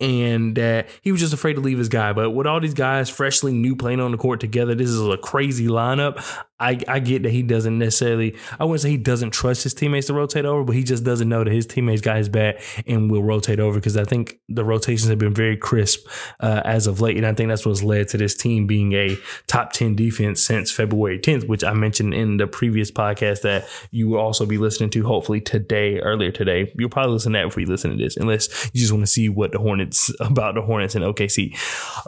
and 0.00 0.56
that 0.56 0.88
he 1.02 1.12
was 1.12 1.20
just 1.20 1.32
afraid 1.32 1.54
to 1.54 1.60
leave 1.60 1.78
his 1.78 1.88
guy. 1.88 2.12
But 2.12 2.30
with 2.30 2.46
all 2.46 2.60
these 2.60 2.74
guys 2.74 3.08
freshly 3.08 3.52
new 3.52 3.76
playing 3.76 4.00
on 4.00 4.10
the 4.10 4.18
court 4.18 4.40
together, 4.40 4.74
this 4.74 4.88
is 4.88 5.00
a 5.00 5.16
crazy 5.16 5.66
lineup. 5.66 6.22
I, 6.58 6.80
I 6.88 7.00
get 7.00 7.22
that 7.24 7.32
he 7.32 7.42
doesn't 7.42 7.78
necessarily, 7.78 8.34
I 8.58 8.64
wouldn't 8.64 8.80
say 8.80 8.90
he 8.90 8.96
doesn't 8.96 9.32
trust 9.32 9.62
his 9.62 9.74
teammates 9.74 10.06
to 10.06 10.14
rotate 10.14 10.46
over, 10.46 10.64
but 10.64 10.74
he 10.74 10.84
just 10.84 11.04
doesn't 11.04 11.28
know 11.28 11.44
that 11.44 11.52
his 11.52 11.66
teammates 11.66 12.00
got 12.00 12.16
his 12.16 12.30
back 12.30 12.62
and 12.86 13.10
will 13.10 13.22
rotate 13.22 13.60
over 13.60 13.78
because 13.78 13.96
I 13.96 14.04
think 14.04 14.38
the 14.48 14.64
rotations 14.64 15.10
have 15.10 15.18
been 15.18 15.34
very 15.34 15.56
crisp 15.58 16.08
uh, 16.40 16.62
as 16.64 16.86
of 16.86 17.02
late. 17.02 17.18
And 17.18 17.26
I 17.26 17.34
think 17.34 17.48
that's 17.48 17.66
what's 17.66 17.82
led 17.82 18.08
to 18.08 18.16
this 18.16 18.34
team 18.34 18.66
being 18.66 18.94
a 18.94 19.18
top 19.46 19.72
10 19.72 19.96
defense 19.96 20.42
since 20.42 20.70
February 20.70 21.18
10th, 21.18 21.46
which 21.46 21.62
I 21.62 21.74
mentioned 21.74 22.14
in 22.14 22.38
the 22.38 22.46
previous 22.46 22.90
podcast 22.90 23.42
that 23.42 23.68
you 23.90 24.08
will 24.08 24.20
also 24.20 24.46
be 24.46 24.56
listening 24.56 24.88
to 24.90 25.04
hopefully 25.04 25.42
today, 25.42 25.98
earlier 25.98 26.30
today. 26.30 26.72
You'll 26.78 26.88
probably 26.88 27.12
listen 27.12 27.32
to 27.34 27.40
that 27.40 27.44
before 27.46 27.60
you 27.60 27.66
listen 27.66 27.90
to 27.90 28.02
this, 28.02 28.16
unless 28.16 28.70
you 28.72 28.80
just 28.80 28.92
want 28.92 29.02
to 29.02 29.06
see 29.06 29.28
what 29.28 29.52
the 29.52 29.58
Hornets, 29.58 30.10
about 30.20 30.54
the 30.54 30.62
Hornets 30.62 30.94
and 30.94 31.04
OKC. 31.04 31.54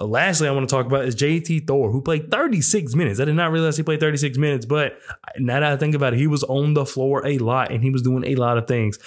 Uh, 0.01 0.07
lastly, 0.07 0.49
I 0.49 0.53
want 0.53 0.67
to 0.67 0.75
talk 0.75 0.87
about 0.87 1.05
is 1.05 1.15
JT 1.15 1.67
Thor, 1.67 1.91
who 1.91 2.01
played 2.01 2.31
36 2.31 2.95
minutes. 2.95 3.21
I 3.21 3.27
did 3.27 3.35
not 3.35 3.53
realize 3.53 3.77
he 3.77 3.83
played 3.83 4.01
36 4.01 4.38
minutes, 4.39 4.67
but 4.67 4.99
now 5.39 5.61
that 5.61 5.73
I 5.73 5.77
think 5.77 5.95
about 5.95 6.15
it, 6.15 6.19
he 6.19 6.27
was 6.27 6.45
on 6.45 6.75
the 6.75 6.87
floor 6.87 7.27
a 7.27 7.39
lot 7.39 7.71
and 7.71 7.83
he 7.83 7.91
was 7.91 8.03
doing 8.03 8.25
a 8.25 8.37
lot 8.37 8.59
of 8.59 8.67
things 8.67 8.99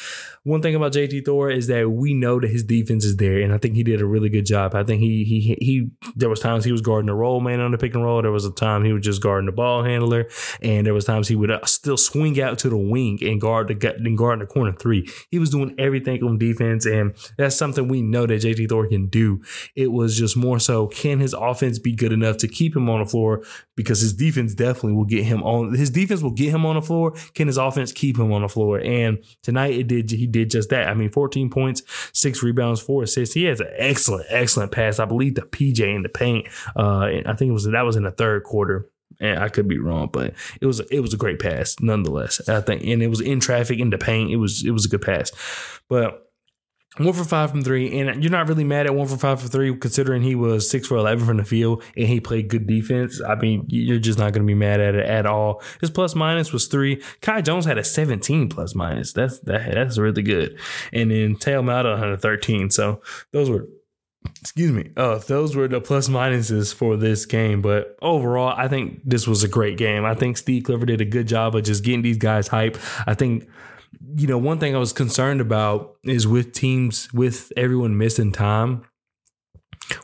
one 0.43 0.61
thing 0.61 0.73
about 0.73 0.93
JT 0.93 1.23
Thor 1.23 1.51
is 1.51 1.67
that 1.67 1.91
we 1.91 2.15
know 2.15 2.39
that 2.39 2.49
his 2.49 2.63
defense 2.63 3.05
is 3.05 3.17
there, 3.17 3.41
and 3.41 3.53
I 3.53 3.59
think 3.59 3.75
he 3.75 3.83
did 3.83 4.01
a 4.01 4.07
really 4.07 4.29
good 4.29 4.45
job. 4.45 4.73
I 4.73 4.83
think 4.83 4.99
he 4.99 5.23
he 5.23 5.55
he. 5.59 5.91
There 6.15 6.29
was 6.29 6.39
times 6.39 6.65
he 6.65 6.71
was 6.71 6.81
guarding 6.81 7.07
the 7.07 7.13
roll 7.13 7.41
man 7.41 7.59
on 7.59 7.71
the 7.71 7.77
pick 7.77 7.93
and 7.93 8.03
roll. 8.03 8.23
There 8.23 8.31
was 8.31 8.45
a 8.45 8.51
time 8.51 8.83
he 8.83 8.91
was 8.91 9.03
just 9.03 9.21
guarding 9.21 9.45
the 9.45 9.51
ball 9.51 9.83
handler, 9.83 10.27
and 10.59 10.85
there 10.85 10.95
was 10.95 11.05
times 11.05 11.27
he 11.27 11.35
would 11.35 11.51
uh, 11.51 11.63
still 11.65 11.97
swing 11.97 12.41
out 12.41 12.57
to 12.59 12.69
the 12.69 12.77
wing 12.77 13.19
and 13.21 13.39
guard 13.39 13.67
the 13.67 13.95
and 13.95 14.17
guard 14.17 14.41
the 14.41 14.47
corner 14.47 14.73
three. 14.73 15.07
He 15.29 15.37
was 15.37 15.51
doing 15.51 15.75
everything 15.77 16.23
on 16.23 16.39
defense, 16.39 16.87
and 16.87 17.15
that's 17.37 17.55
something 17.55 17.87
we 17.87 18.01
know 18.01 18.25
that 18.25 18.41
JT 18.41 18.67
Thor 18.67 18.87
can 18.87 19.09
do. 19.09 19.43
It 19.75 19.91
was 19.91 20.17
just 20.17 20.35
more 20.35 20.57
so 20.57 20.87
can 20.87 21.19
his 21.19 21.33
offense 21.33 21.77
be 21.77 21.93
good 21.93 22.11
enough 22.11 22.37
to 22.37 22.47
keep 22.47 22.75
him 22.75 22.89
on 22.89 22.99
the 22.99 23.05
floor 23.05 23.43
because 23.75 24.01
his 24.01 24.13
defense 24.13 24.55
definitely 24.55 24.93
will 24.93 25.05
get 25.05 25.20
him 25.25 25.43
on. 25.43 25.73
His 25.73 25.89
defense 25.89 26.21
will 26.21 26.31
get 26.31 26.49
him 26.49 26.65
on 26.65 26.75
the 26.75 26.81
floor. 26.81 27.13
Can 27.33 27.47
his 27.47 27.57
offense 27.57 27.91
keep 27.91 28.17
him 28.17 28.31
on 28.31 28.41
the 28.41 28.49
floor? 28.49 28.79
And 28.79 29.23
tonight 29.43 29.73
it 29.73 29.87
did. 29.87 30.11
He 30.11 30.27
did 30.27 30.49
just 30.49 30.69
that. 30.69 30.87
I 30.87 30.93
mean, 30.93 31.09
14 31.09 31.49
points, 31.49 31.83
six 32.13 32.43
rebounds, 32.43 32.81
four 32.81 33.03
assists. 33.03 33.33
He 33.33 33.45
has 33.45 33.59
an 33.59 33.69
excellent, 33.77 34.25
excellent 34.29 34.71
pass. 34.71 34.99
I 34.99 35.05
believe 35.05 35.35
the 35.35 35.41
PJ 35.41 35.95
in 35.95 36.03
the 36.03 36.09
paint. 36.09 36.47
Uh, 36.75 37.09
I 37.25 37.33
think 37.37 37.49
it 37.49 37.53
was 37.53 37.65
that 37.65 37.81
was 37.81 37.95
in 37.95 38.03
the 38.03 38.11
third 38.11 38.43
quarter 38.43 38.89
and 39.19 39.39
I 39.39 39.49
could 39.49 39.67
be 39.67 39.77
wrong, 39.77 40.09
but 40.11 40.33
it 40.59 40.65
was 40.65 40.79
it 40.79 40.99
was 40.99 41.13
a 41.13 41.17
great 41.17 41.39
pass 41.39 41.75
nonetheless. 41.79 42.47
I 42.49 42.61
think, 42.61 42.83
and 42.83 43.01
it 43.03 43.07
was 43.07 43.21
in 43.21 43.39
traffic 43.39 43.79
in 43.79 43.89
the 43.89 43.97
paint. 43.97 44.31
It 44.31 44.37
was 44.37 44.65
it 44.65 44.71
was 44.71 44.85
a 44.85 44.89
good 44.89 45.03
pass, 45.03 45.31
but 45.87 46.30
one 46.97 47.13
for 47.13 47.23
five 47.23 47.51
from 47.51 47.61
three, 47.61 47.99
and 47.99 48.21
you're 48.21 48.31
not 48.31 48.49
really 48.49 48.65
mad 48.65 48.85
at 48.85 48.93
one 48.93 49.07
for 49.07 49.15
five 49.15 49.41
for 49.41 49.47
three, 49.47 49.73
considering 49.77 50.21
he 50.21 50.35
was 50.35 50.69
six 50.69 50.87
for 50.87 50.97
eleven 50.97 51.25
from 51.25 51.37
the 51.37 51.45
field 51.45 51.83
and 51.95 52.07
he 52.07 52.19
played 52.19 52.49
good 52.49 52.67
defense. 52.67 53.21
I 53.21 53.35
mean, 53.35 53.65
you're 53.69 53.99
just 53.99 54.19
not 54.19 54.33
going 54.33 54.45
to 54.45 54.47
be 54.47 54.55
mad 54.55 54.81
at 54.81 54.95
it 54.95 55.05
at 55.05 55.25
all. 55.25 55.61
His 55.79 55.89
plus 55.89 56.15
minus 56.15 56.51
was 56.51 56.67
three. 56.67 57.01
Kai 57.21 57.41
Jones 57.41 57.65
had 57.65 57.77
a 57.77 57.83
17 57.83 58.49
plus 58.49 58.75
minus. 58.75 59.13
That's 59.13 59.39
that, 59.41 59.73
that's 59.73 59.97
really 59.97 60.21
good. 60.21 60.59
And 60.91 61.11
then 61.11 61.35
Theo 61.37 61.61
Maledon 61.61 61.97
had 61.97 62.09
a 62.09 62.17
13. 62.17 62.69
So 62.71 63.01
those 63.31 63.49
were 63.49 63.67
excuse 64.39 64.71
me 64.71 64.91
uh 64.97 65.17
those 65.27 65.55
were 65.55 65.67
the 65.67 65.81
plus 65.81 66.07
minuses 66.07 66.71
for 66.71 66.95
this 66.95 67.25
game 67.25 67.59
but 67.59 67.97
overall 68.03 68.53
i 68.55 68.67
think 68.67 69.01
this 69.03 69.27
was 69.27 69.43
a 69.43 69.47
great 69.47 69.77
game 69.77 70.05
i 70.05 70.13
think 70.13 70.37
steve 70.37 70.63
clifford 70.63 70.89
did 70.89 71.01
a 71.01 71.05
good 71.05 71.27
job 71.27 71.55
of 71.55 71.63
just 71.63 71.83
getting 71.83 72.03
these 72.03 72.19
guys 72.19 72.47
hype 72.47 72.77
i 73.07 73.15
think 73.15 73.49
you 74.15 74.27
know, 74.27 74.37
one 74.37 74.59
thing 74.59 74.75
I 74.75 74.79
was 74.79 74.93
concerned 74.93 75.41
about 75.41 75.95
is 76.03 76.27
with 76.27 76.53
teams 76.53 77.11
with 77.13 77.51
everyone 77.55 77.97
missing 77.97 78.31
time. 78.31 78.83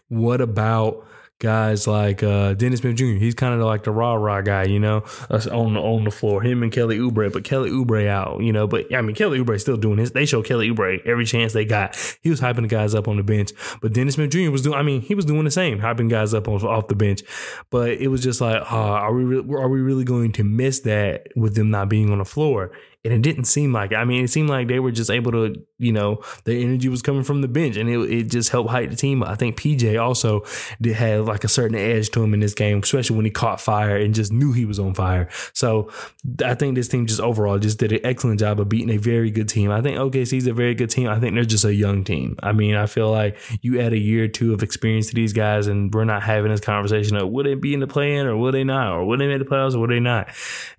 What 0.09 0.41
about 0.41 1.05
guys 1.39 1.87
like 1.87 2.23
uh, 2.23 2.53
Dennis 2.55 2.79
Smith 2.79 2.95
Jr.? 2.95 3.05
He's 3.05 3.35
kind 3.35 3.53
of 3.53 3.65
like 3.65 3.83
the 3.83 3.91
rah 3.91 4.15
rah 4.15 4.41
guy, 4.41 4.63
you 4.63 4.79
know, 4.79 5.03
on 5.29 5.73
the 5.73 5.79
on 5.79 6.03
the 6.03 6.11
floor. 6.11 6.41
Him 6.41 6.63
and 6.63 6.71
Kelly 6.71 6.97
Oubre, 6.97 7.31
but 7.31 7.43
Kelly 7.43 7.69
Oubre 7.69 8.07
out, 8.07 8.41
you 8.41 8.51
know. 8.51 8.67
But 8.67 8.93
I 8.93 9.01
mean, 9.01 9.15
Kelly 9.15 9.39
Oubre 9.39 9.55
is 9.55 9.61
still 9.61 9.77
doing 9.77 9.97
his. 9.97 10.11
They 10.11 10.25
show 10.25 10.41
Kelly 10.41 10.69
Oubre 10.69 11.05
every 11.05 11.25
chance 11.25 11.53
they 11.53 11.65
got. 11.65 11.95
He 12.21 12.29
was 12.29 12.41
hyping 12.41 12.63
the 12.63 12.67
guys 12.67 12.93
up 12.95 13.07
on 13.07 13.17
the 13.17 13.23
bench, 13.23 13.51
but 13.81 13.93
Dennis 13.93 14.15
Smith 14.15 14.31
Jr. 14.31 14.51
was 14.51 14.61
doing. 14.61 14.77
I 14.77 14.83
mean, 14.83 15.01
he 15.01 15.15
was 15.15 15.25
doing 15.25 15.43
the 15.43 15.51
same, 15.51 15.79
hyping 15.79 16.09
guys 16.09 16.33
up 16.33 16.47
on, 16.47 16.61
off 16.63 16.87
the 16.87 16.95
bench. 16.95 17.21
But 17.69 17.91
it 17.91 18.07
was 18.07 18.21
just 18.21 18.41
like, 18.41 18.61
uh, 18.61 18.75
are 18.75 19.13
we 19.13 19.23
re- 19.23 19.55
are 19.55 19.69
we 19.69 19.81
really 19.81 20.03
going 20.03 20.31
to 20.33 20.43
miss 20.43 20.81
that 20.81 21.27
with 21.35 21.55
them 21.55 21.69
not 21.69 21.89
being 21.89 22.11
on 22.11 22.17
the 22.17 22.25
floor? 22.25 22.71
And 23.11 23.25
it 23.25 23.29
didn't 23.29 23.45
seem 23.45 23.73
like, 23.73 23.93
I 23.93 24.03
mean, 24.03 24.23
it 24.23 24.29
seemed 24.29 24.49
like 24.49 24.67
they 24.67 24.79
were 24.79 24.91
just 24.91 25.09
able 25.09 25.31
to, 25.31 25.55
you 25.79 25.91
know, 25.91 26.21
their 26.43 26.57
energy 26.57 26.89
was 26.89 27.01
coming 27.01 27.23
from 27.23 27.41
the 27.41 27.47
bench 27.47 27.77
and 27.77 27.89
it, 27.89 27.99
it 28.11 28.23
just 28.23 28.49
helped 28.49 28.69
hype 28.69 28.89
the 28.89 28.95
team. 28.95 29.23
I 29.23 29.35
think 29.35 29.57
PJ 29.57 30.01
also 30.01 30.43
did 30.81 30.95
have 30.95 31.27
like 31.27 31.43
a 31.43 31.47
certain 31.47 31.77
edge 31.77 32.09
to 32.11 32.23
him 32.23 32.33
in 32.33 32.39
this 32.39 32.53
game, 32.53 32.79
especially 32.83 33.15
when 33.15 33.25
he 33.25 33.31
caught 33.31 33.61
fire 33.61 33.95
and 33.95 34.13
just 34.13 34.31
knew 34.31 34.51
he 34.51 34.65
was 34.65 34.79
on 34.79 34.93
fire. 34.93 35.29
So 35.53 35.89
I 36.43 36.53
think 36.53 36.75
this 36.75 36.87
team 36.87 37.05
just 37.05 37.21
overall 37.21 37.59
just 37.59 37.79
did 37.79 37.91
an 37.91 37.99
excellent 38.03 38.39
job 38.39 38.59
of 38.59 38.69
beating 38.69 38.89
a 38.89 38.97
very 38.97 39.31
good 39.31 39.49
team. 39.49 39.71
I 39.71 39.81
think 39.81 39.97
OKC's 39.97 40.47
a 40.47 40.53
very 40.53 40.75
good 40.75 40.89
team. 40.89 41.07
I 41.07 41.19
think 41.19 41.35
they're 41.35 41.45
just 41.45 41.65
a 41.65 41.73
young 41.73 42.03
team. 42.03 42.35
I 42.43 42.51
mean, 42.51 42.75
I 42.75 42.85
feel 42.85 43.11
like 43.11 43.37
you 43.61 43.79
add 43.79 43.93
a 43.93 43.97
year 43.97 44.25
or 44.25 44.27
two 44.27 44.53
of 44.53 44.63
experience 44.63 45.07
to 45.07 45.15
these 45.15 45.33
guys 45.33 45.67
and 45.67 45.93
we're 45.93 46.05
not 46.05 46.23
having 46.23 46.51
this 46.51 46.61
conversation 46.61 47.15
of 47.15 47.29
would 47.29 47.45
they 47.45 47.55
be 47.55 47.73
in 47.73 47.79
the 47.79 47.87
play 47.87 48.15
in 48.15 48.27
or 48.27 48.35
would 48.35 48.53
they 48.53 48.63
not? 48.63 48.91
Or 48.91 49.05
would 49.05 49.19
they 49.19 49.27
make 49.27 49.39
the 49.39 49.45
playoffs 49.45 49.75
or 49.75 49.79
would 49.79 49.91
they 49.91 49.99
not? 49.99 50.29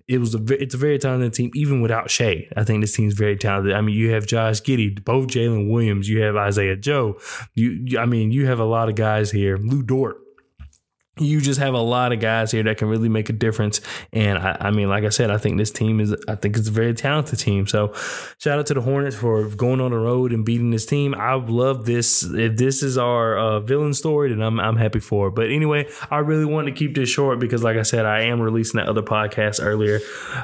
It 0.07 0.19
was 0.19 0.35
a, 0.35 0.43
it's 0.61 0.73
a 0.73 0.77
very 0.77 0.97
talented 0.97 1.33
team, 1.33 1.51
even 1.53 1.81
without 1.81 2.09
Shai. 2.19 2.47
I 2.55 2.63
think 2.63 2.81
this 2.81 2.95
team's 2.95 3.13
very 3.13 3.37
talented. 3.37 3.73
I 3.73 3.81
mean, 3.81 3.95
you 3.95 4.11
have 4.11 4.27
Josh 4.27 4.61
Giddey, 4.61 5.03
both 5.03 5.27
Jalen 5.27 5.71
Williams, 5.71 6.09
you 6.09 6.21
have 6.21 6.35
Isaiah 6.35 6.75
Joe. 6.75 7.17
You, 7.55 7.97
I 7.97 8.05
mean, 8.05 8.31
you 8.31 8.45
have 8.47 8.59
a 8.59 8.65
lot 8.65 8.89
of 8.89 8.95
guys 8.95 9.31
here. 9.31 9.57
Lu 9.57 9.81
Dort 9.81 10.17
you 11.19 11.41
just 11.41 11.59
have 11.59 11.73
a 11.73 11.81
lot 11.81 12.11
of 12.11 12.19
guys 12.19 12.51
here 12.51 12.63
that 12.63 12.77
can 12.77 12.87
really 12.87 13.09
make 13.09 13.29
a 13.29 13.33
difference. 13.33 13.81
And 14.13 14.37
I, 14.37 14.57
I, 14.59 14.71
mean, 14.71 14.89
like 14.89 15.03
I 15.03 15.09
said, 15.09 15.29
I 15.31 15.37
think 15.37 15.57
this 15.57 15.71
team 15.71 15.99
is, 15.99 16.15
I 16.27 16.35
think 16.35 16.57
it's 16.57 16.67
a 16.67 16.71
very 16.71 16.93
talented 16.93 17.39
team. 17.39 17.67
So 17.67 17.93
shout 18.37 18.59
out 18.59 18.65
to 18.67 18.73
the 18.73 18.81
Hornets 18.81 19.15
for 19.15 19.47
going 19.49 19.81
on 19.81 19.91
the 19.91 19.97
road 19.97 20.31
and 20.31 20.45
beating 20.45 20.71
this 20.71 20.85
team. 20.85 21.13
I 21.15 21.33
love 21.33 21.85
this. 21.85 22.23
If 22.23 22.57
this 22.57 22.83
is 22.83 22.97
our 22.97 23.37
uh, 23.37 23.59
villain 23.59 23.93
story, 23.93 24.29
then 24.29 24.41
I'm, 24.41 24.59
I'm 24.59 24.77
happy 24.77 24.99
for 24.99 25.27
it. 25.27 25.35
But 25.35 25.49
anyway, 25.49 25.89
I 26.09 26.19
really 26.19 26.45
wanted 26.45 26.71
to 26.71 26.77
keep 26.77 26.95
this 26.95 27.09
short 27.09 27.39
because, 27.39 27.63
like 27.63 27.77
I 27.77 27.83
said, 27.83 28.05
I 28.05 28.21
am 28.23 28.41
releasing 28.41 28.79
that 28.79 28.87
other 28.87 29.03
podcast 29.03 29.63
earlier. 29.63 29.99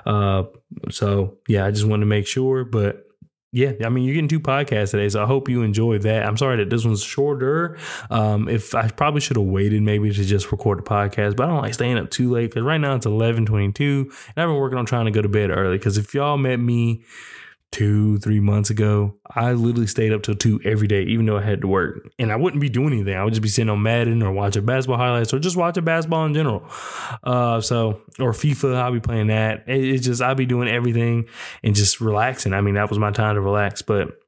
Uh, 0.05 0.43
so 0.89 1.37
yeah, 1.47 1.65
I 1.65 1.71
just 1.71 1.85
wanted 1.85 2.01
to 2.01 2.07
make 2.07 2.27
sure. 2.27 2.63
But 2.63 3.04
yeah, 3.55 3.71
I 3.85 3.87
mean, 3.87 4.03
you're 4.03 4.15
getting 4.15 4.27
two 4.27 4.41
podcasts 4.41 4.91
today, 4.91 5.07
so 5.07 5.23
I 5.23 5.25
hope 5.25 5.47
you 5.47 5.61
enjoyed 5.61 6.01
that. 6.01 6.25
I'm 6.25 6.35
sorry 6.35 6.57
that 6.57 6.69
this 6.69 6.83
one's 6.83 7.01
shorter. 7.01 7.77
Um, 8.09 8.49
if 8.49 8.75
I 8.75 8.89
probably 8.89 9.21
should 9.21 9.37
have 9.37 9.45
waited 9.45 9.81
maybe 9.81 10.11
to 10.11 10.25
just 10.25 10.51
record 10.51 10.79
the 10.79 10.83
podcast, 10.83 11.37
but 11.37 11.45
I 11.45 11.47
don't 11.53 11.61
like 11.61 11.73
staying 11.73 11.97
up 11.97 12.11
too 12.11 12.29
late 12.29 12.47
because 12.47 12.63
right 12.63 12.79
now 12.79 12.95
it's 12.95 13.05
11:22, 13.05 14.01
and 14.01 14.09
I've 14.35 14.49
been 14.49 14.57
working 14.57 14.77
on 14.77 14.85
trying 14.85 15.05
to 15.05 15.11
go 15.11 15.21
to 15.21 15.29
bed 15.29 15.51
early. 15.51 15.77
Because 15.77 15.97
if 15.97 16.13
y'all 16.13 16.37
met 16.37 16.59
me 16.59 17.05
two, 17.71 18.17
three 18.19 18.39
months 18.39 18.69
ago, 18.69 19.15
I 19.29 19.51
literally 19.51 19.87
stayed 19.87 20.13
up 20.13 20.23
till 20.23 20.35
two 20.35 20.61
every 20.63 20.87
day, 20.87 21.03
even 21.03 21.25
though 21.25 21.37
I 21.37 21.41
had 21.41 21.61
to 21.61 21.67
work. 21.67 22.09
And 22.17 22.31
I 22.31 22.37
wouldn't 22.37 22.61
be 22.61 22.69
doing 22.69 22.93
anything. 22.93 23.15
I 23.15 23.23
would 23.23 23.33
just 23.33 23.41
be 23.41 23.49
sitting 23.49 23.69
on 23.69 23.83
Madden 23.83 24.23
or 24.23 24.31
watching 24.31 24.65
basketball 24.65 24.97
highlights 24.97 25.33
or 25.33 25.39
just 25.39 25.57
watching 25.57 25.83
basketball 25.83 26.25
in 26.25 26.33
general. 26.33 26.63
Uh, 27.23 27.59
so, 27.59 28.01
or 28.19 28.31
FIFA, 28.31 28.75
I'll 28.75 28.93
be 28.93 29.01
playing 29.01 29.27
that. 29.27 29.65
it's 29.67 30.05
just, 30.05 30.21
I'll 30.21 30.35
be 30.35 30.45
doing 30.45 30.69
everything 30.69 31.27
and 31.63 31.75
just 31.75 31.99
relaxing. 31.99 32.53
I 32.53 32.61
mean, 32.61 32.75
that 32.75 32.89
was 32.89 32.99
my 32.99 33.11
time 33.11 33.35
to 33.35 33.41
relax. 33.41 33.81
But 33.81 34.19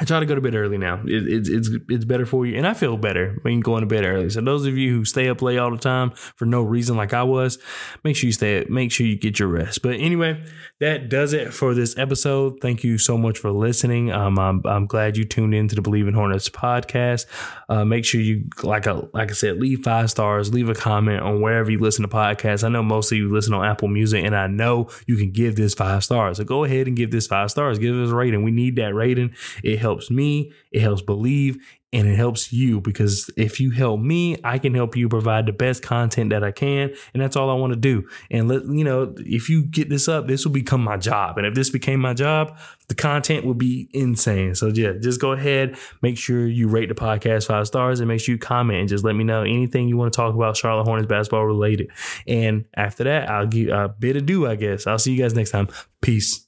I 0.00 0.04
try 0.04 0.20
to 0.20 0.26
go 0.26 0.34
to 0.34 0.40
bed 0.40 0.54
early 0.54 0.78
now. 0.78 1.00
It, 1.04 1.26
it, 1.26 1.48
it's 1.48 1.70
it's 1.88 2.04
better 2.04 2.24
for 2.24 2.46
you, 2.46 2.56
and 2.56 2.66
I 2.66 2.74
feel 2.74 2.96
better 2.96 3.38
when 3.42 3.60
going 3.60 3.80
to 3.80 3.86
bed 3.86 4.04
early. 4.04 4.30
So 4.30 4.40
those 4.40 4.64
of 4.66 4.76
you 4.78 4.92
who 4.96 5.04
stay 5.04 5.28
up 5.28 5.42
late 5.42 5.58
all 5.58 5.70
the 5.70 5.78
time 5.78 6.10
for 6.36 6.46
no 6.46 6.62
reason, 6.62 6.96
like 6.96 7.12
I 7.12 7.24
was, 7.24 7.58
make 8.04 8.14
sure 8.14 8.28
you 8.28 8.32
stay. 8.32 8.64
Make 8.68 8.92
sure 8.92 9.06
you 9.06 9.16
get 9.16 9.38
your 9.38 9.48
rest. 9.48 9.82
But 9.82 9.94
anyway, 9.94 10.44
that 10.80 11.08
does 11.08 11.32
it 11.32 11.52
for 11.52 11.74
this 11.74 11.98
episode. 11.98 12.60
Thank 12.60 12.84
you 12.84 12.98
so 12.98 13.18
much 13.18 13.38
for 13.38 13.50
listening. 13.50 14.12
Um, 14.12 14.38
I'm 14.38 14.62
I'm 14.64 14.86
glad 14.86 15.16
you 15.16 15.24
tuned 15.24 15.54
in 15.54 15.66
to 15.68 15.74
the 15.74 15.82
Bleav 15.82 16.06
in 16.06 16.14
Hornets 16.14 16.48
podcast. 16.48 17.26
Uh, 17.68 17.84
make 17.84 18.04
sure 18.04 18.20
you 18.20 18.48
like 18.62 18.86
a 18.86 19.08
like 19.12 19.30
I 19.30 19.34
said, 19.34 19.58
leave 19.58 19.80
five 19.82 20.10
stars, 20.10 20.54
leave 20.54 20.68
a 20.68 20.74
comment 20.74 21.22
on 21.22 21.40
wherever 21.40 21.70
you 21.70 21.80
listen 21.80 22.02
to 22.02 22.08
podcasts. 22.08 22.62
I 22.62 22.68
know 22.68 22.82
most 22.84 23.10
of 23.10 23.18
you 23.18 23.32
listen 23.32 23.52
on 23.52 23.64
Apple 23.64 23.88
Music, 23.88 24.24
and 24.24 24.36
I 24.36 24.46
know 24.46 24.90
you 25.06 25.16
can 25.16 25.32
give 25.32 25.56
this 25.56 25.74
five 25.74 26.04
stars. 26.04 26.36
So 26.36 26.44
go 26.44 26.62
ahead 26.62 26.86
and 26.86 26.96
give 26.96 27.10
this 27.10 27.26
five 27.26 27.50
stars. 27.50 27.78
Give 27.80 27.96
us 27.96 28.10
a 28.10 28.14
rating. 28.14 28.44
We 28.44 28.52
need 28.52 28.76
that 28.76 28.94
rating. 28.94 29.34
It 29.64 29.78
helps 29.78 29.87
me, 30.10 30.52
it 30.72 30.80
helps 30.80 31.02
Bleav, 31.02 31.56
and 31.92 32.06
it 32.06 32.16
helps 32.16 32.52
you 32.52 32.80
because 32.82 33.30
if 33.36 33.60
you 33.60 33.70
help 33.70 34.00
me, 34.00 34.36
I 34.44 34.58
can 34.58 34.74
help 34.74 34.94
you 34.94 35.08
provide 35.08 35.46
the 35.46 35.52
best 35.52 35.82
content 35.82 36.30
that 36.30 36.44
I 36.44 36.50
can. 36.50 36.92
And 37.14 37.22
that's 37.22 37.34
all 37.34 37.48
I 37.48 37.54
want 37.54 37.72
to 37.72 37.78
do. 37.78 38.06
And 38.30 38.46
let, 38.46 38.64
you 38.66 38.84
know, 38.84 39.14
if 39.18 39.48
you 39.48 39.64
get 39.64 39.88
this 39.88 40.06
up, 40.06 40.26
this 40.26 40.44
will 40.44 40.52
become 40.52 40.82
my 40.82 40.98
job. 40.98 41.38
And 41.38 41.46
if 41.46 41.54
this 41.54 41.70
became 41.70 42.00
my 42.00 42.12
job, 42.12 42.58
the 42.88 42.94
content 42.94 43.46
would 43.46 43.56
be 43.56 43.88
insane. 43.94 44.54
So 44.54 44.68
yeah, 44.68 44.92
just 45.00 45.18
go 45.18 45.32
ahead, 45.32 45.78
make 46.02 46.18
sure 46.18 46.46
you 46.46 46.68
rate 46.68 46.90
the 46.90 46.94
podcast 46.94 47.46
five 47.46 47.66
stars 47.66 48.00
and 48.00 48.08
make 48.08 48.20
sure 48.20 48.34
you 48.34 48.38
comment 48.38 48.80
and 48.80 48.88
just 48.88 49.04
let 49.04 49.14
me 49.14 49.24
know 49.24 49.42
anything 49.42 49.88
you 49.88 49.96
want 49.96 50.12
to 50.12 50.16
talk 50.16 50.34
about 50.34 50.58
Charlotte 50.58 50.84
Hornets 50.84 51.08
basketball 51.08 51.46
related. 51.46 51.90
And 52.26 52.66
after 52.76 53.04
that, 53.04 53.30
I'll 53.30 53.46
give 53.46 53.68
a 53.68 53.88
bit 53.88 54.16
of 54.16 54.26
do, 54.26 54.46
I 54.46 54.56
guess. 54.56 54.86
I'll 54.86 54.98
see 54.98 55.12
you 55.12 55.22
guys 55.22 55.32
next 55.32 55.52
time. 55.52 55.68
Peace. 56.02 56.47